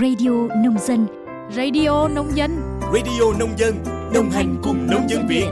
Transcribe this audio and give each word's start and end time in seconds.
Radio 0.00 0.30
Nông 0.64 0.78
Dân. 0.78 1.06
Radio 1.50 2.08
Nông 2.08 2.36
Dân. 2.36 2.50
Radio 2.80 3.38
Nông 3.38 3.58
Dân 3.58 3.74
Đồng 4.14 4.30
hành 4.30 4.56
cùng 4.62 4.86
nông 4.90 5.08
dân 5.08 5.26
Việt. 5.28 5.46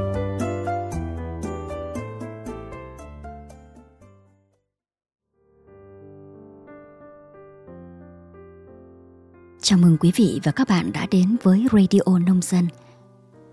Chào 9.60 9.78
mừng 9.78 9.96
quý 10.00 10.12
vị 10.16 10.40
và 10.44 10.52
các 10.52 10.68
bạn 10.68 10.92
đã 10.92 11.06
đến 11.10 11.36
với 11.42 11.66
Radio 11.72 12.18
Nông 12.26 12.40
Dân. 12.42 12.68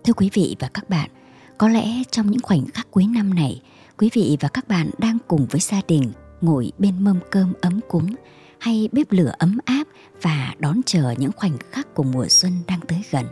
Thưa 0.04 0.14
quý 0.14 0.30
vị 0.34 0.56
và 0.60 0.70
các 0.74 0.90
bạn 0.90 1.10
Có 1.58 1.70
lẽ 1.70 1.86
trong 2.12 2.32
những 2.32 2.42
khoảnh 2.42 2.66
khắc 2.74 2.92
cuối 2.92 3.06
năm 3.16 3.34
này 3.34 3.62
Quý 3.98 4.10
vị 4.14 4.38
và 4.40 4.50
các 4.50 4.68
bạn 4.68 4.90
đang 4.98 5.18
cùng 5.28 5.46
với 5.52 5.62
gia 5.62 5.82
đình 5.88 6.12
ngồi 6.42 6.71
bên 6.78 7.04
mâm 7.04 7.20
cơm 7.32 7.54
ấm 7.62 7.80
cúng 7.88 8.16
hay 8.60 8.89
bếp 8.91 9.12
lửa 9.12 9.32
ấm 9.39 9.57
áp 9.66 9.84
và 10.21 10.55
đón 10.60 10.82
chờ 10.86 11.14
những 11.18 11.32
khoảnh 11.36 11.57
khắc 11.71 11.96
của 11.96 12.04
mùa 12.04 12.28
xuân 12.28 12.54
đang 12.68 12.79
tới 12.88 13.01
gần. 13.11 13.25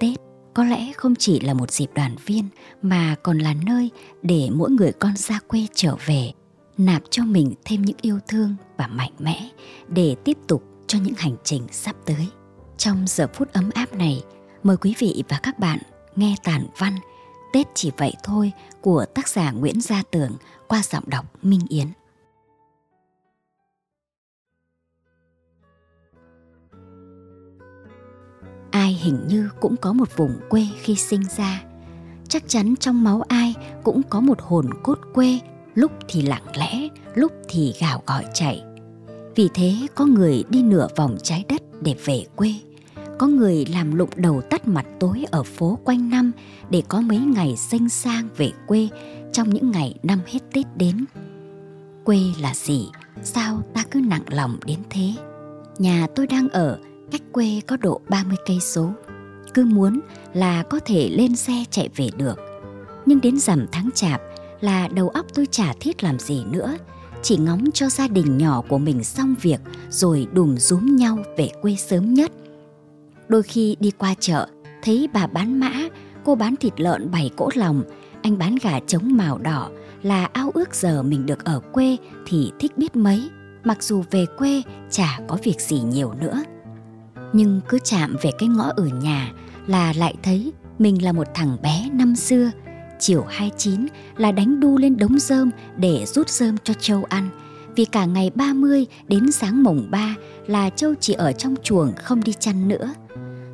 Tết 0.00 0.18
có 0.54 0.64
lẽ 0.64 0.92
không 0.92 1.14
chỉ 1.14 1.40
là 1.40 1.54
một 1.54 1.72
dịp 1.72 1.90
đoàn 1.94 2.16
viên 2.26 2.48
mà 2.82 3.16
còn 3.22 3.38
là 3.38 3.54
nơi 3.66 3.90
để 4.22 4.48
mỗi 4.52 4.70
người 4.70 4.92
con 4.92 5.16
xa 5.16 5.40
quê 5.46 5.66
trở 5.74 5.96
về, 6.06 6.32
nạp 6.78 7.02
cho 7.10 7.24
mình 7.24 7.54
thêm 7.64 7.82
những 7.82 7.96
yêu 8.00 8.18
thương 8.28 8.56
và 8.76 8.86
mạnh 8.86 9.12
mẽ 9.18 9.48
để 9.88 10.16
tiếp 10.24 10.38
tục 10.48 10.62
cho 10.86 10.98
những 10.98 11.14
hành 11.16 11.36
trình 11.44 11.66
sắp 11.72 11.96
tới. 12.06 12.28
Trong 12.78 13.04
giờ 13.06 13.26
phút 13.34 13.52
ấm 13.52 13.70
áp 13.74 13.94
này, 13.94 14.22
mời 14.62 14.76
quý 14.76 14.94
vị 14.98 15.22
và 15.28 15.40
các 15.42 15.58
bạn 15.58 15.78
nghe 16.16 16.34
tản 16.44 16.66
văn 16.78 16.92
Tết 17.52 17.66
chỉ 17.74 17.90
vậy 17.96 18.12
thôi 18.22 18.52
của 18.80 19.04
tác 19.14 19.28
giả 19.28 19.50
Nguyễn 19.50 19.80
Gia 19.80 20.02
Tường 20.10 20.36
qua 20.68 20.82
giọng 20.82 21.04
đọc 21.06 21.44
Minh 21.44 21.60
Yến. 21.68 21.86
Ai 28.76 28.92
hình 28.92 29.18
như 29.28 29.48
cũng 29.60 29.76
có 29.76 29.92
một 29.92 30.16
vùng 30.16 30.40
quê 30.48 30.66
khi 30.80 30.94
sinh 30.94 31.22
ra. 31.36 31.62
Chắc 32.28 32.48
chắn 32.48 32.74
trong 32.80 33.04
máu 33.04 33.22
ai 33.28 33.54
cũng 33.82 34.02
có 34.02 34.20
một 34.20 34.40
hồn 34.40 34.70
cốt 34.82 34.98
quê, 35.14 35.38
lúc 35.74 35.92
thì 36.08 36.22
lặng 36.22 36.46
lẽ, 36.56 36.88
lúc 37.14 37.32
thì 37.48 37.74
gào 37.80 38.02
gọi 38.06 38.24
chạy. 38.34 38.62
Vì 39.34 39.48
thế 39.54 39.74
có 39.94 40.06
người 40.06 40.44
đi 40.50 40.62
nửa 40.62 40.88
vòng 40.96 41.16
trái 41.22 41.44
đất 41.48 41.62
để 41.82 41.94
về 42.04 42.24
quê, 42.36 42.54
có 43.18 43.26
người 43.26 43.66
làm 43.66 43.94
lụng 43.94 44.10
đầu 44.16 44.40
tắt 44.50 44.68
mặt 44.68 44.86
tối 45.00 45.24
ở 45.30 45.42
phố 45.42 45.78
quanh 45.84 46.10
năm 46.10 46.32
để 46.70 46.82
có 46.88 47.00
mấy 47.00 47.18
ngày 47.18 47.56
xanh 47.56 47.88
sang 47.88 48.28
về 48.36 48.50
quê 48.66 48.88
trong 49.32 49.50
những 49.50 49.70
ngày 49.70 49.94
năm 50.02 50.20
hết 50.26 50.40
tết 50.52 50.66
đến. 50.76 51.04
Quê 52.04 52.18
là 52.40 52.54
gì? 52.54 52.88
Sao 53.22 53.62
ta 53.74 53.82
cứ 53.90 54.00
nặng 54.00 54.24
lòng 54.30 54.56
đến 54.66 54.78
thế? 54.90 55.12
Nhà 55.78 56.06
tôi 56.14 56.26
đang 56.26 56.48
ở 56.48 56.78
cách 57.10 57.22
quê 57.32 57.60
có 57.66 57.76
độ 57.76 58.00
30 58.08 58.36
cây 58.46 58.60
số. 58.60 58.90
Cứ 59.54 59.64
muốn 59.64 60.00
là 60.34 60.62
có 60.62 60.80
thể 60.84 61.08
lên 61.08 61.36
xe 61.36 61.64
chạy 61.70 61.88
về 61.96 62.08
được. 62.16 62.38
Nhưng 63.06 63.20
đến 63.20 63.38
rằm 63.38 63.66
tháng 63.72 63.90
chạp 63.94 64.20
là 64.60 64.88
đầu 64.88 65.08
óc 65.08 65.26
tôi 65.34 65.46
chả 65.50 65.72
thiết 65.80 66.04
làm 66.04 66.18
gì 66.18 66.44
nữa, 66.50 66.76
chỉ 67.22 67.36
ngóng 67.36 67.64
cho 67.74 67.88
gia 67.88 68.08
đình 68.08 68.38
nhỏ 68.38 68.62
của 68.68 68.78
mình 68.78 69.04
xong 69.04 69.34
việc 69.42 69.60
rồi 69.90 70.26
đùm 70.32 70.56
rúm 70.56 70.96
nhau 70.96 71.18
về 71.36 71.48
quê 71.62 71.76
sớm 71.76 72.14
nhất. 72.14 72.32
Đôi 73.28 73.42
khi 73.42 73.76
đi 73.80 73.90
qua 73.90 74.14
chợ, 74.20 74.48
thấy 74.82 75.08
bà 75.12 75.26
bán 75.26 75.60
mã, 75.60 75.72
cô 76.24 76.34
bán 76.34 76.56
thịt 76.56 76.80
lợn 76.80 77.10
bày 77.10 77.30
cỗ 77.36 77.50
lòng, 77.54 77.82
anh 78.22 78.38
bán 78.38 78.56
gà 78.62 78.80
trống 78.86 79.16
màu 79.16 79.38
đỏ 79.38 79.70
là 80.02 80.24
ao 80.32 80.50
ước 80.54 80.74
giờ 80.74 81.02
mình 81.02 81.26
được 81.26 81.44
ở 81.44 81.60
quê 81.72 81.96
thì 82.26 82.52
thích 82.58 82.78
biết 82.78 82.96
mấy, 82.96 83.30
mặc 83.64 83.82
dù 83.82 84.04
về 84.10 84.26
quê 84.38 84.62
chả 84.90 85.20
có 85.28 85.38
việc 85.42 85.60
gì 85.60 85.80
nhiều 85.80 86.12
nữa 86.20 86.42
nhưng 87.36 87.60
cứ 87.68 87.78
chạm 87.84 88.16
về 88.22 88.30
cái 88.38 88.48
ngõ 88.48 88.72
ở 88.76 88.86
nhà 89.02 89.32
là 89.66 89.92
lại 89.96 90.14
thấy 90.22 90.52
mình 90.78 91.04
là 91.04 91.12
một 91.12 91.26
thằng 91.34 91.56
bé 91.62 91.90
năm 91.92 92.16
xưa 92.16 92.50
chiều 92.98 93.24
29 93.28 93.86
là 94.16 94.32
đánh 94.32 94.60
đu 94.60 94.78
lên 94.78 94.96
đống 94.96 95.18
rơm 95.18 95.50
để 95.76 96.04
rút 96.06 96.28
rơm 96.28 96.56
cho 96.64 96.74
Châu 96.74 97.04
ăn. 97.04 97.28
Vì 97.76 97.84
cả 97.84 98.04
ngày 98.04 98.30
30 98.34 98.86
đến 99.08 99.32
sáng 99.32 99.62
mùng 99.62 99.90
3 99.90 100.14
là 100.46 100.70
Châu 100.70 100.94
chỉ 101.00 101.12
ở 101.12 101.32
trong 101.32 101.54
chuồng 101.62 101.92
không 101.96 102.24
đi 102.24 102.32
chăn 102.32 102.68
nữa. 102.68 102.94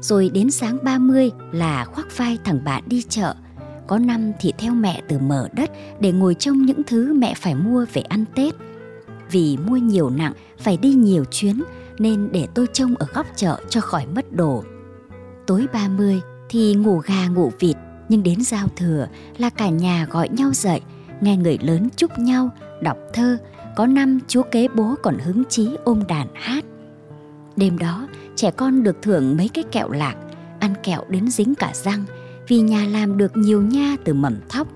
Rồi 0.00 0.30
đến 0.34 0.50
sáng 0.50 0.78
30 0.82 1.30
là 1.52 1.84
khoác 1.84 2.16
vai 2.16 2.38
thằng 2.44 2.64
bạn 2.64 2.82
đi 2.86 3.02
chợ. 3.08 3.34
Có 3.86 3.98
năm 3.98 4.32
thì 4.40 4.52
theo 4.58 4.74
mẹ 4.74 5.02
từ 5.08 5.18
mở 5.18 5.48
đất 5.52 5.70
để 6.00 6.12
ngồi 6.12 6.34
trông 6.34 6.66
những 6.66 6.82
thứ 6.86 7.12
mẹ 7.14 7.34
phải 7.34 7.54
mua 7.54 7.86
về 7.92 8.02
ăn 8.02 8.24
Tết. 8.34 8.54
Vì 9.30 9.56
mua 9.56 9.76
nhiều 9.76 10.10
nặng, 10.10 10.32
phải 10.58 10.76
đi 10.76 10.94
nhiều 10.94 11.24
chuyến 11.30 11.62
nên 11.98 12.28
để 12.32 12.48
tôi 12.54 12.66
trông 12.72 12.94
ở 12.96 13.06
góc 13.14 13.26
chợ 13.36 13.60
cho 13.68 13.80
khỏi 13.80 14.06
mất 14.06 14.32
đồ. 14.32 14.64
Tối 15.46 15.66
30 15.72 16.20
thì 16.48 16.74
ngủ 16.74 16.98
gà 16.98 17.28
ngủ 17.28 17.52
vịt, 17.60 17.76
nhưng 18.08 18.22
đến 18.22 18.42
giao 18.44 18.68
thừa 18.76 19.06
là 19.38 19.50
cả 19.50 19.68
nhà 19.68 20.06
gọi 20.10 20.28
nhau 20.28 20.52
dậy, 20.52 20.80
nghe 21.20 21.36
người 21.36 21.58
lớn 21.62 21.88
chúc 21.96 22.18
nhau, 22.18 22.50
đọc 22.82 22.98
thơ, 23.12 23.38
có 23.76 23.86
năm 23.86 24.18
chú 24.28 24.42
kế 24.50 24.68
bố 24.68 24.94
còn 25.02 25.18
hứng 25.18 25.42
chí 25.48 25.76
ôm 25.84 26.02
đàn 26.08 26.28
hát. 26.34 26.64
Đêm 27.56 27.78
đó, 27.78 28.08
trẻ 28.36 28.50
con 28.50 28.82
được 28.82 29.02
thưởng 29.02 29.36
mấy 29.36 29.48
cái 29.48 29.64
kẹo 29.72 29.90
lạc, 29.90 30.14
ăn 30.60 30.74
kẹo 30.82 31.04
đến 31.08 31.30
dính 31.30 31.54
cả 31.54 31.72
răng, 31.74 32.04
vì 32.48 32.60
nhà 32.60 32.84
làm 32.84 33.18
được 33.18 33.36
nhiều 33.36 33.62
nha 33.62 33.96
từ 34.04 34.14
mầm 34.14 34.36
thóc. 34.48 34.68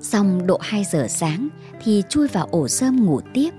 Xong 0.00 0.46
độ 0.46 0.58
2 0.60 0.84
giờ 0.84 1.06
sáng 1.08 1.48
thì 1.84 2.02
chui 2.08 2.28
vào 2.28 2.48
ổ 2.50 2.68
rơm 2.68 3.06
ngủ 3.06 3.20
tiếp. 3.34 3.50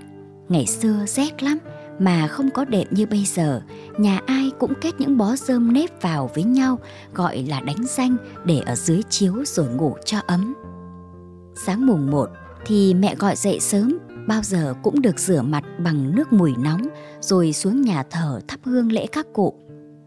Ngày 0.48 0.66
xưa 0.66 1.04
rét 1.06 1.42
lắm, 1.42 1.58
mà 2.00 2.26
không 2.26 2.50
có 2.50 2.64
đệm 2.64 2.86
như 2.90 3.06
bây 3.06 3.24
giờ, 3.24 3.62
nhà 3.98 4.20
ai 4.26 4.50
cũng 4.58 4.72
kết 4.80 4.94
những 4.98 5.18
bó 5.18 5.36
rơm 5.36 5.72
nếp 5.72 6.02
vào 6.02 6.30
với 6.34 6.44
nhau, 6.44 6.78
gọi 7.14 7.44
là 7.48 7.60
đánh 7.60 7.84
danh 7.88 8.16
để 8.44 8.60
ở 8.66 8.74
dưới 8.74 9.02
chiếu 9.10 9.44
rồi 9.44 9.66
ngủ 9.66 9.96
cho 10.04 10.18
ấm. 10.26 10.54
Sáng 11.66 11.86
mùng 11.86 12.10
1 12.10 12.30
thì 12.66 12.94
mẹ 12.94 13.14
gọi 13.14 13.36
dậy 13.36 13.60
sớm, 13.60 13.98
bao 14.26 14.42
giờ 14.42 14.74
cũng 14.82 15.02
được 15.02 15.18
rửa 15.18 15.42
mặt 15.42 15.64
bằng 15.78 16.14
nước 16.14 16.32
mùi 16.32 16.52
nóng 16.58 16.82
rồi 17.20 17.52
xuống 17.52 17.82
nhà 17.82 18.02
thờ 18.02 18.40
thắp 18.48 18.60
hương 18.64 18.92
lễ 18.92 19.06
các 19.06 19.26
cụ. 19.32 19.54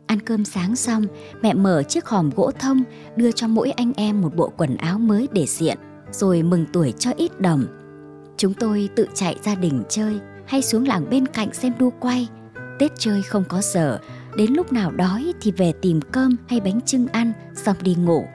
Ăn 0.07 0.19
cơm 0.19 0.45
sáng 0.45 0.75
xong, 0.75 1.03
mẹ 1.41 1.53
mở 1.53 1.83
chiếc 1.83 2.05
hòm 2.05 2.29
gỗ 2.35 2.51
thông 2.59 2.83
đưa 3.15 3.31
cho 3.31 3.47
mỗi 3.47 3.71
anh 3.71 3.93
em 3.95 4.21
một 4.21 4.35
bộ 4.35 4.51
quần 4.57 4.77
áo 4.77 4.99
mới 4.99 5.27
để 5.31 5.45
diện, 5.45 5.77
rồi 6.11 6.43
mừng 6.43 6.65
tuổi 6.73 6.93
cho 6.99 7.11
ít 7.17 7.41
đồng. 7.41 7.65
Chúng 8.37 8.53
tôi 8.53 8.89
tự 8.95 9.07
chạy 9.13 9.35
gia 9.43 9.55
đình 9.55 9.83
chơi, 9.89 10.19
hay 10.45 10.61
xuống 10.61 10.87
làng 10.87 11.09
bên 11.09 11.25
cạnh 11.25 11.53
xem 11.53 11.73
đua 11.79 11.89
quay. 11.99 12.27
Tết 12.79 12.91
chơi 12.97 13.21
không 13.21 13.43
có 13.47 13.61
giờ, 13.61 13.99
đến 14.35 14.53
lúc 14.53 14.73
nào 14.73 14.91
đói 14.91 15.33
thì 15.41 15.51
về 15.51 15.73
tìm 15.81 16.01
cơm 16.01 16.35
hay 16.47 16.59
bánh 16.59 16.81
trưng 16.81 17.07
ăn 17.07 17.33
xong 17.55 17.75
đi 17.81 17.95
ngủ. 17.95 18.25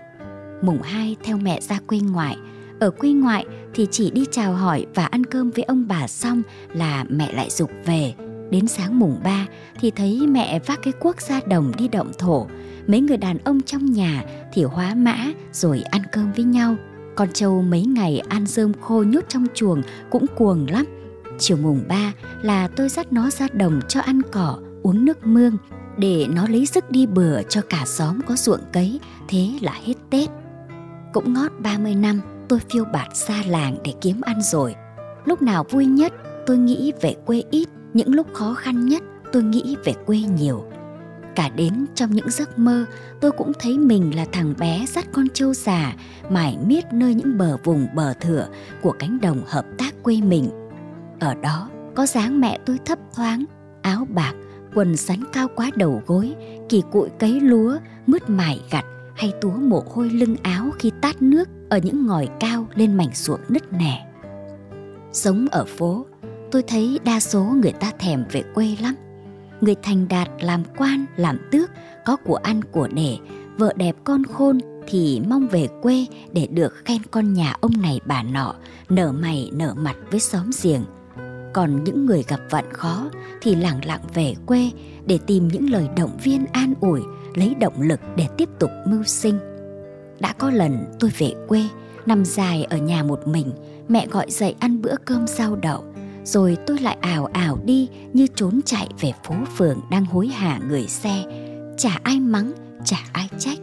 Mùng 0.63 0.83
2 0.83 1.17
theo 1.25 1.37
mẹ 1.37 1.61
ra 1.61 1.79
quê 1.87 1.99
ngoại, 1.99 2.37
ở 2.81 2.91
quê 2.91 3.11
ngoại 3.11 3.47
thì 3.75 3.87
chỉ 3.91 4.11
đi 4.11 4.25
chào 4.31 4.53
hỏi 4.53 4.87
và 4.95 5.07
ăn 5.07 5.25
cơm 5.25 5.51
với 5.51 5.65
ông 5.65 5.89
bà 5.89 6.09
xong 6.09 6.43
là 6.73 7.05
mẹ 7.09 7.33
lại 7.33 7.51
dục 7.51 7.71
về. 7.85 8.15
Đến 8.51 8.69
sáng 8.69 8.99
mùng 8.99 9.21
3 9.25 9.47
thì 9.81 9.91
thấy 9.91 10.27
mẹ 10.27 10.59
vác 10.59 10.83
cái 10.83 10.93
cuốc 10.93 11.21
ra 11.21 11.41
đồng 11.47 11.73
đi 11.79 11.89
động 11.89 12.13
thổ. 12.19 12.47
Mấy 12.87 13.01
người 13.01 13.17
đàn 13.17 13.39
ông 13.39 13.61
trong 13.61 13.93
nhà 13.93 14.25
thì 14.53 14.63
hóa 14.65 14.95
mã 14.95 15.17
rồi 15.53 15.81
ăn 15.81 16.03
cơm 16.13 16.33
với 16.33 16.45
nhau. 16.45 16.77
Con 17.17 17.29
trâu 17.33 17.63
mấy 17.63 17.83
ngày 17.83 18.23
ăn 18.29 18.47
rơm 18.47 18.73
khô 18.81 19.03
nhốt 19.03 19.25
trong 19.29 19.47
chuồng 19.55 19.83
cũng 20.11 20.27
cuồng 20.37 20.67
lắm 20.71 20.87
Chiều 21.39 21.57
mùng 21.57 21.85
3 21.89 22.13
là 22.43 22.69
tôi 22.69 22.89
dắt 22.89 23.13
nó 23.13 23.31
ra 23.31 23.47
đồng 23.53 23.81
cho 23.89 24.01
ăn 24.01 24.21
cỏ, 24.33 24.59
uống 24.83 25.05
nước 25.05 25.27
mương 25.27 25.57
để 25.97 26.27
nó 26.31 26.49
lấy 26.49 26.67
sức 26.67 26.91
đi 26.91 27.07
bừa 27.07 27.43
cho 27.43 27.61
cả 27.69 27.83
xóm 27.87 28.21
có 28.27 28.37
ruộng 28.37 28.61
cấy, 28.73 29.01
thế 29.29 29.49
là 29.61 29.73
hết 29.85 29.95
Tết. 30.11 30.29
Cũng 31.13 31.33
ngót 31.33 31.53
30 31.59 31.95
năm 31.95 32.21
tôi 32.49 32.59
phiêu 32.71 32.85
bạt 32.85 33.09
xa 33.17 33.43
làng 33.47 33.77
để 33.85 33.93
kiếm 34.01 34.21
ăn 34.21 34.43
rồi. 34.43 34.75
Lúc 35.25 35.43
nào 35.43 35.65
vui 35.71 35.87
nhất 35.87 36.13
tôi 36.47 36.59
nghĩ 36.59 36.93
về 37.01 37.15
quê 37.27 37.43
ít, 37.51 37.69
những 37.95 38.15
lúc 38.15 38.27
khó 38.33 38.55
khăn 38.55 38.87
nhất 38.87 39.03
tôi 39.33 39.43
nghĩ 39.43 39.77
về 39.85 39.93
quê 40.07 40.19
nhiều. 40.19 40.65
Cả 41.35 41.49
đến 41.49 41.87
trong 41.95 42.11
những 42.11 42.31
giấc 42.31 42.59
mơ 42.59 42.85
tôi 43.21 43.31
cũng 43.31 43.53
thấy 43.59 43.79
mình 43.79 44.17
là 44.17 44.25
thằng 44.33 44.55
bé 44.59 44.87
dắt 44.89 45.07
con 45.13 45.29
trâu 45.35 45.55
già 45.55 45.95
mải 46.31 46.59
miết 46.67 46.85
nơi 46.93 47.15
những 47.15 47.39
bờ 47.39 47.57
vùng 47.65 47.87
bờ 47.95 48.15
thửa 48.15 48.49
của 48.83 48.93
cánh 48.99 49.19
đồng 49.21 49.43
hợp 49.47 49.65
tác 49.79 49.95
quê 50.03 50.21
mình 50.21 50.51
ở 51.21 51.35
đó 51.35 51.69
có 51.95 52.07
dáng 52.07 52.41
mẹ 52.41 52.59
tôi 52.67 52.79
thấp 52.85 52.99
thoáng, 53.15 53.45
áo 53.83 54.07
bạc, 54.15 54.33
quần 54.75 54.97
sắn 54.97 55.21
cao 55.33 55.49
quá 55.57 55.71
đầu 55.77 56.03
gối, 56.07 56.35
kỳ 56.69 56.83
cụi 56.93 57.09
cấy 57.19 57.41
lúa, 57.41 57.79
mứt 58.07 58.31
mải 58.31 58.61
gặt 58.71 58.85
hay 59.17 59.33
túa 59.41 59.51
mồ 59.51 59.85
hôi 59.91 60.11
lưng 60.11 60.37
áo 60.43 60.71
khi 60.79 60.93
tát 61.03 61.23
nước 61.23 61.49
ở 61.71 61.79
những 61.79 62.07
ngòi 62.07 62.29
cao 62.41 62.67
lên 62.75 62.97
mảnh 62.97 63.11
ruộng 63.15 63.41
nứt 63.49 63.73
nẻ. 63.73 64.07
Sống 65.13 65.47
ở 65.51 65.65
phố, 65.65 66.07
tôi 66.51 66.63
thấy 66.63 66.99
đa 67.05 67.21
số 67.21 67.43
người 67.43 67.73
ta 67.73 67.93
thèm 67.99 68.25
về 68.33 68.43
quê 68.55 68.77
lắm. 68.83 68.95
Người 69.61 69.75
thành 69.83 70.09
đạt 70.09 70.29
làm 70.41 70.63
quan, 70.77 71.05
làm 71.17 71.39
tước, 71.51 71.71
có 72.05 72.17
của 72.17 72.37
ăn 72.37 72.65
của 72.73 72.89
để, 72.89 73.19
vợ 73.57 73.73
đẹp 73.77 73.97
con 74.05 74.25
khôn 74.25 74.59
thì 74.87 75.23
mong 75.29 75.49
về 75.49 75.69
quê 75.83 76.07
để 76.33 76.47
được 76.47 76.75
khen 76.85 77.03
con 77.11 77.33
nhà 77.33 77.55
ông 77.61 77.73
này 77.83 78.01
bà 78.07 78.23
nọ, 78.23 78.55
nở 78.89 79.13
mày 79.13 79.51
nở 79.53 79.75
mặt 79.77 79.97
với 80.11 80.21
xóm 80.21 80.51
giềng– 80.63 80.85
còn 81.59 81.85
những 81.85 82.07
người 82.07 82.25
gặp 82.29 82.41
vạn 82.51 82.73
khó 82.73 83.11
thì 83.43 83.55
lảng 83.55 83.85
lặng 83.85 84.01
về 84.15 84.35
quê 84.47 84.71
để 85.07 85.19
tìm 85.27 85.49
những 85.49 85.71
lời 85.71 85.89
động 85.97 86.19
viên 86.23 86.47
an 86.53 86.75
ủi, 86.81 87.01
lấy 87.35 87.55
động 87.61 87.81
lực 87.81 88.01
để 88.17 88.27
tiếp 88.37 88.49
tục 88.59 88.71
mưu 88.87 89.03
sinh. 89.03 89.39
Đã 90.21 90.33
có 90.33 90.51
lần 90.51 90.85
tôi 91.01 91.11
về 91.19 91.33
quê, 91.49 91.63
nằm 92.07 92.25
dài 92.25 92.65
ở 92.65 92.77
nhà 92.77 93.03
một 93.03 93.29
mình, 93.29 93.53
mẹ 93.89 94.07
gọi 94.07 94.31
dậy 94.31 94.55
ăn 94.59 94.83
bữa 94.83 94.95
cơm 95.05 95.27
rau 95.27 95.57
đậu, 95.57 95.85
rồi 96.25 96.57
tôi 96.67 96.79
lại 96.79 96.97
ảo 97.01 97.27
ảo 97.33 97.59
đi 97.65 97.89
như 98.13 98.27
trốn 98.35 98.61
chạy 98.65 98.89
về 99.01 99.13
phố 99.25 99.35
phường 99.57 99.81
đang 99.91 100.05
hối 100.05 100.29
hả 100.29 100.61
người 100.69 100.87
xe, 100.87 101.25
chả 101.79 101.99
ai 102.03 102.21
mắng, 102.21 102.53
chả 102.85 102.99
ai 103.13 103.29
trách. 103.39 103.59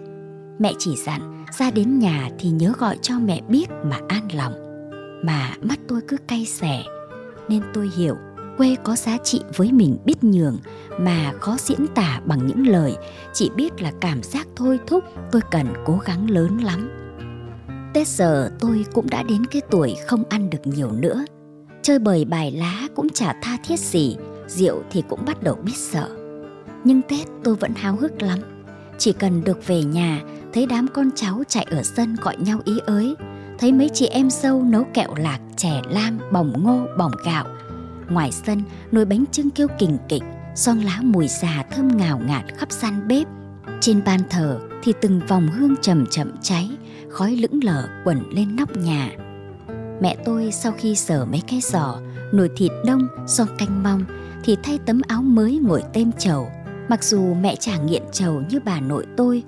Mẹ 0.59 0.73
chỉ 0.79 0.95
dặn, 1.05 1.45
ra 1.57 1.71
đến 1.71 1.99
nhà 1.99 2.29
thì 2.39 2.49
nhớ 2.49 2.73
gọi 2.77 2.97
cho 3.01 3.19
mẹ 3.19 3.41
biết 3.49 3.65
mà 3.83 3.99
an 4.07 4.27
lòng. 4.33 4.53
Mà 5.23 5.55
mắt 5.61 5.79
tôi 5.87 6.01
cứ 6.07 6.17
cay 6.27 6.45
xẻ 6.45 6.83
nên 7.49 7.63
tôi 7.73 7.91
hiểu 7.97 8.15
quê 8.57 8.75
có 8.83 8.95
giá 8.95 9.17
trị 9.23 9.41
với 9.55 9.71
mình 9.71 9.97
biết 10.05 10.23
nhường 10.23 10.57
mà 10.99 11.33
khó 11.39 11.57
diễn 11.59 11.87
tả 11.95 12.21
bằng 12.25 12.47
những 12.47 12.67
lời. 12.67 12.95
Chỉ 13.33 13.49
biết 13.55 13.81
là 13.81 13.91
cảm 14.01 14.23
giác 14.23 14.47
thôi 14.55 14.79
thúc 14.87 15.03
tôi 15.31 15.41
cần 15.51 15.67
cố 15.85 15.99
gắng 16.05 16.29
lớn 16.29 16.57
lắm. 16.57 16.89
Tết 17.93 18.07
giờ 18.07 18.49
tôi 18.59 18.85
cũng 18.93 19.09
đã 19.09 19.23
đến 19.23 19.45
cái 19.45 19.61
tuổi 19.71 19.95
không 20.07 20.23
ăn 20.29 20.49
được 20.49 20.67
nhiều 20.67 20.91
nữa. 20.91 21.25
Chơi 21.81 21.99
bời 21.99 22.25
bài 22.25 22.51
lá 22.51 22.87
cũng 22.95 23.09
chả 23.09 23.33
tha 23.41 23.57
thiết 23.63 23.79
gì, 23.79 24.17
rượu 24.47 24.83
thì 24.91 25.03
cũng 25.09 25.25
bắt 25.25 25.43
đầu 25.43 25.55
biết 25.55 25.75
sợ. 25.75 26.09
Nhưng 26.83 27.01
tết 27.01 27.27
tôi 27.43 27.55
vẫn 27.55 27.71
háo 27.75 27.95
hức 27.95 28.21
lắm. 28.21 28.39
Chỉ 28.97 29.13
cần 29.13 29.43
được 29.43 29.67
về 29.67 29.83
nhà, 29.83 30.21
thấy 30.53 30.65
đám 30.65 30.87
con 30.93 31.09
cháu 31.15 31.43
chạy 31.47 31.65
ở 31.71 31.83
sân 31.83 32.15
gọi 32.21 32.37
nhau 32.37 32.59
ý 32.65 32.79
ới, 32.85 33.15
thấy 33.59 33.71
mấy 33.71 33.89
chị 33.93 34.07
em 34.07 34.29
dâu 34.29 34.63
nấu 34.63 34.83
kẹo 34.93 35.15
lạc 35.15 35.39
chè 35.57 35.81
lam 35.89 36.19
bỏng 36.31 36.63
ngô 36.63 36.87
bỏng 36.97 37.11
gạo. 37.25 37.45
Ngoài 38.09 38.31
sân, 38.31 38.61
nồi 38.91 39.05
bánh 39.05 39.23
trưng 39.31 39.49
kêu 39.49 39.67
kình 39.79 39.97
kịch, 40.09 40.23
son 40.55 40.79
lá 40.79 40.99
mùi 41.01 41.27
già 41.27 41.63
thơm 41.71 41.97
ngào 41.97 42.21
ngạt 42.27 42.45
khắp 42.57 42.71
gian 42.71 43.07
bếp. 43.07 43.27
Trên 43.81 44.01
ban 44.05 44.19
thờ 44.29 44.59
thì 44.83 44.93
từng 45.01 45.21
vòng 45.27 45.47
hương 45.47 45.75
chậm 45.81 46.05
chậm 46.05 46.31
cháy, 46.41 46.69
khói 47.09 47.35
lững 47.35 47.63
lờ 47.63 47.87
quẩn 48.03 48.29
lên 48.29 48.55
nóc 48.55 48.77
nhà. 48.77 49.11
Mẹ 50.01 50.15
tôi 50.25 50.51
sau 50.51 50.71
khi 50.71 50.95
sở 50.95 51.25
mấy 51.25 51.41
cái 51.47 51.59
giỏ 51.61 51.99
nồi 52.31 52.49
thịt 52.57 52.71
đông, 52.85 53.07
son 53.27 53.47
canh 53.57 53.83
mong, 53.83 54.05
thì 54.43 54.57
thay 54.63 54.79
tấm 54.85 55.01
áo 55.07 55.21
mới 55.21 55.59
ngồi 55.63 55.83
tem 55.93 56.11
chầu. 56.11 56.51
Mặc 56.89 57.03
dù 57.03 57.33
mẹ 57.33 57.55
chả 57.55 57.77
nghiện 57.77 58.03
chầu 58.11 58.43
như 58.49 58.59
bà 58.65 58.79
nội 58.79 59.05
tôi, 59.17 59.43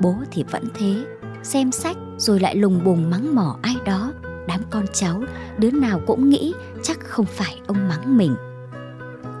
bố 0.00 0.14
thì 0.30 0.44
vẫn 0.50 0.64
thế. 0.74 1.04
Xem 1.42 1.72
sách 1.72 1.96
rồi 2.18 2.40
lại 2.40 2.56
lùng 2.56 2.84
bùng 2.84 3.10
mắng 3.10 3.34
mỏ 3.34 3.58
ai 3.62 3.76
đó 3.84 4.12
đám 4.52 4.62
con 4.70 4.84
cháu, 4.92 5.22
đứa 5.58 5.70
nào 5.70 6.00
cũng 6.06 6.30
nghĩ 6.30 6.54
chắc 6.82 7.00
không 7.00 7.26
phải 7.26 7.60
ông 7.66 7.88
mắng 7.88 8.16
mình. 8.16 8.36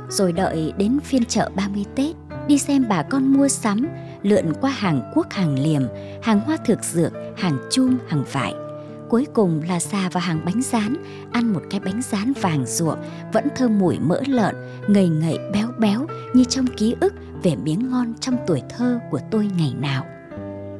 Rồi 0.08 0.32
đợi 0.32 0.72
đến 0.76 1.00
phiên 1.00 1.24
chợ 1.24 1.50
30 1.54 1.84
Tết, 1.94 2.16
đi 2.48 2.58
xem 2.58 2.84
bà 2.88 3.02
con 3.02 3.26
mua 3.26 3.48
sắm, 3.48 3.88
lượn 4.22 4.52
qua 4.60 4.70
hàng 4.70 5.12
quốc 5.14 5.26
hàng 5.30 5.58
liềm, 5.58 5.82
hàng 6.22 6.40
hoa 6.40 6.56
thực 6.66 6.84
dược, 6.84 7.12
hàng 7.36 7.58
chum, 7.70 7.98
hàng 8.08 8.24
vải. 8.32 8.54
Cuối 9.08 9.26
cùng 9.34 9.62
là 9.68 9.80
xà 9.80 10.08
vào 10.08 10.20
hàng 10.20 10.44
bánh 10.44 10.62
rán, 10.62 10.96
ăn 11.32 11.52
một 11.52 11.60
cái 11.70 11.80
bánh 11.80 12.02
rán 12.02 12.32
vàng 12.40 12.66
ruộng 12.66 12.98
vẫn 13.32 13.48
thơm 13.56 13.78
mùi 13.78 13.98
mỡ 13.98 14.20
lợn, 14.26 14.54
ngầy 14.88 15.08
ngậy, 15.08 15.38
béo 15.52 15.68
béo, 15.78 16.06
như 16.34 16.44
trong 16.44 16.66
ký 16.66 16.94
ức 17.00 17.14
về 17.42 17.56
miếng 17.56 17.90
ngon 17.90 18.14
trong 18.20 18.36
tuổi 18.46 18.62
thơ 18.68 18.98
của 19.10 19.20
tôi 19.30 19.50
ngày 19.58 19.74
nào. 19.80 20.06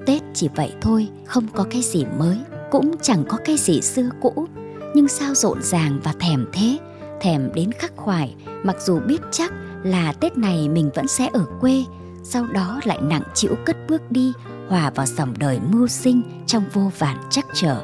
Tết 0.07 0.23
chỉ 0.35 0.49
vậy 0.55 0.73
thôi, 0.81 1.09
không 1.25 1.47
có 1.55 1.65
cái 1.71 1.83
gì 1.83 2.05
mới 2.19 2.39
cũng 2.73 2.93
chẳng 3.03 3.25
có 3.29 3.39
cái 3.45 3.57
gì 3.57 3.81
xưa 3.81 4.09
cũ. 4.21 4.47
Nhưng 4.95 5.09
sao 5.09 5.35
rộn 5.35 5.63
ràng 5.63 6.01
và 6.05 6.13
thèm 6.21 6.47
thế, 6.53 6.79
thèm 7.21 7.51
đến 7.55 7.73
khắc 7.73 7.97
khoải, 7.97 8.35
mặc 8.63 8.77
dù 8.81 9.01
biết 9.01 9.21
chắc 9.31 9.53
là 9.83 10.13
tết 10.13 10.39
này 10.39 10.69
mình 10.69 10.91
vẫn 10.95 11.09
sẽ 11.09 11.29
ở 11.33 11.45
quê, 11.61 11.85
sau 12.23 12.47
đó 12.47 12.81
lại 12.85 12.99
nặng 13.03 13.23
chịu 13.35 13.55
cất 13.67 13.77
bước 13.89 14.11
đi, 14.11 14.33
hòa 14.69 14.91
vào 14.95 15.07
dòng 15.07 15.35
đời 15.39 15.61
mưu 15.73 15.87
sinh 15.89 16.23
trong 16.47 16.65
vô 16.73 16.91
vàn 16.99 17.17
chắc 17.31 17.47
trở. 17.55 17.83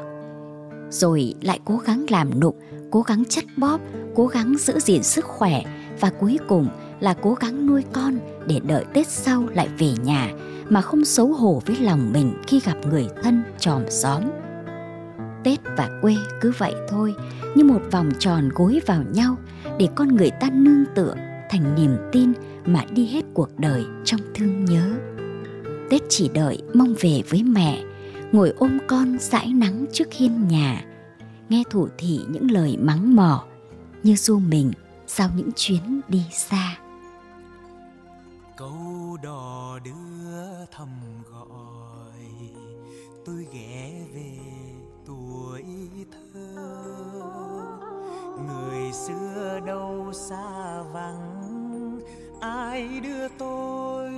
Rồi 0.91 1.35
lại 1.43 1.61
cố 1.65 1.77
gắng 1.77 2.07
làm 2.09 2.41
nụng, 2.41 2.57
cố 2.91 3.03
gắng 3.03 3.25
chất 3.29 3.45
bóp, 3.57 3.81
cố 4.15 4.27
gắng 4.27 4.55
giữ 4.59 4.81
gìn 4.81 5.03
sức 5.03 5.25
khỏe 5.25 5.63
và 6.01 6.11
cuối 6.11 6.39
cùng 6.49 6.69
là 7.01 7.15
cố 7.23 7.35
gắng 7.35 7.67
nuôi 7.67 7.85
con 7.93 8.19
để 8.47 8.61
đợi 8.61 8.85
tết 8.93 9.09
sau 9.09 9.49
lại 9.55 9.69
về 9.79 9.93
nhà 10.05 10.31
mà 10.69 10.81
không 10.81 11.05
xấu 11.05 11.27
hổ 11.27 11.63
với 11.67 11.77
lòng 11.77 12.13
mình 12.13 12.35
khi 12.47 12.61
gặp 12.61 12.77
người 12.91 13.09
thân 13.23 13.43
tròm 13.59 13.83
xóm 13.91 14.23
tết 15.49 15.61
và 15.77 15.91
quê 16.03 16.17
cứ 16.41 16.53
vậy 16.59 16.75
thôi, 16.89 17.15
như 17.55 17.65
một 17.65 17.81
vòng 17.93 18.11
tròn 18.19 18.49
gối 18.55 18.81
vào 18.87 19.03
nhau 19.13 19.37
để 19.79 19.89
con 19.95 20.09
người 20.09 20.31
ta 20.31 20.51
nương 20.53 20.85
tựa 20.95 21.15
thành 21.51 21.75
niềm 21.75 21.97
tin 22.13 22.33
mà 22.67 22.85
đi 22.91 23.07
hết 23.07 23.25
cuộc 23.35 23.49
đời 23.59 23.85
trong 24.05 24.21
thương 24.35 24.65
nhớ. 24.65 24.95
Tết 25.91 26.03
chỉ 26.09 26.31
đợi 26.35 26.63
mong 26.75 26.95
về 27.01 27.23
với 27.29 27.43
mẹ, 27.43 27.85
ngồi 28.33 28.55
ôm 28.59 28.79
con 28.89 29.17
dãi 29.21 29.53
nắng 29.53 29.87
trước 29.93 30.13
hiên 30.13 30.49
nhà, 30.49 30.85
nghe 31.49 31.63
thủ 31.71 31.89
thị 31.99 32.21
những 32.29 32.51
lời 32.51 32.77
mắng 32.81 33.17
mỏ, 33.17 33.45
như 34.03 34.17
du 34.17 34.39
mình 34.39 34.73
sau 35.07 35.31
những 35.37 35.51
chuyến 35.57 36.01
đi 36.09 36.23
xa. 36.33 36.77
Câu 38.57 39.17
đò 39.23 39.79
đưa 39.85 40.67
thầm 40.73 40.89
gọi, 41.31 42.27
tôi 43.27 43.47
ghé 43.53 43.93
về 44.15 44.68
tuổi 45.09 45.65
thơ. 46.13 46.67
Người 48.47 48.93
xưa 48.93 49.61
đâu 49.67 50.13
xa 50.13 50.83
vắng, 50.93 52.01
ai 52.41 53.01
đưa 53.03 53.29
tôi 53.29 54.13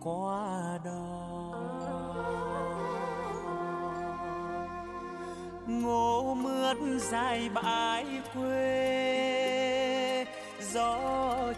qua 0.00 0.78
đó 0.84 1.02
ngô 5.66 6.34
mướt 6.34 6.76
dài 7.10 7.50
bãi 7.54 8.06
quê, 8.34 9.06
gió 10.72 10.98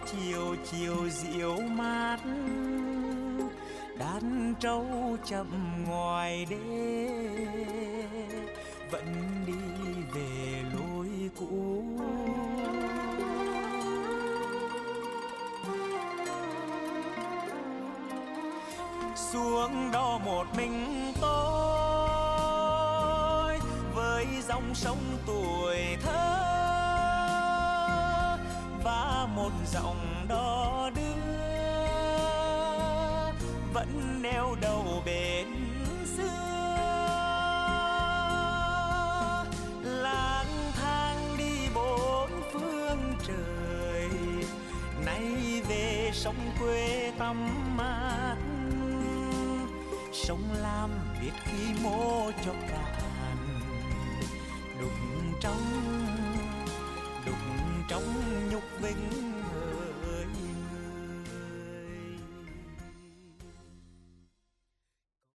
chiều 0.06 0.56
chiều 0.70 1.08
dịu 1.08 1.56
mát. 1.60 2.18
Đàn 3.98 4.54
trâu 4.60 4.86
chậm 5.24 5.46
ngoài 5.88 6.46
đê 6.50 7.08
vẫn 8.90 9.44
đi 9.46 9.52
về 10.14 10.62
lối 10.74 11.08
cũ. 11.38 11.84
Xuống 19.16 19.90
đó 19.92 20.18
một 20.24 20.44
mình 20.56 21.12
tôi, 21.20 21.68
với 23.94 24.26
dòng 24.48 24.74
sông 24.74 24.98
tuổi 25.26 25.96
thơ, 26.02 26.46
và 28.84 29.28
một 29.36 29.52
dòng 29.72 30.26
đò 30.28 30.90
đưa, 30.96 31.02
vẫn 33.74 34.22
neo 34.22 34.56
đầu 34.60 35.02
bên 35.06 35.46
xưa. 36.16 36.47
sông 46.18 46.52
quê 46.60 47.12
tâm 47.18 47.36
mát. 47.76 48.36
Sông 50.12 50.42
lam 50.62 50.90
biết 51.20 51.30
khi 51.44 51.82
mô 51.82 52.30
cho 52.44 52.52
cạn. 52.52 53.36
Đục 54.80 54.92
trong 55.40 55.62
đục 57.26 57.38
trong 57.88 58.02
nhục 58.50 58.62
vinh 58.80 59.32